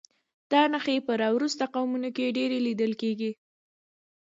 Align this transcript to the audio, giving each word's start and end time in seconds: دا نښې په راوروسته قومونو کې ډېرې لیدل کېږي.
دا 0.51 0.61
نښې 0.71 0.97
په 1.07 1.13
راوروسته 1.21 1.65
قومونو 1.75 2.09
کې 2.15 2.33
ډېرې 2.37 2.57
لیدل 2.67 2.91
کېږي. 3.01 3.31